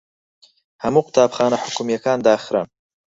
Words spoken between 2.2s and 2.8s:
داخران.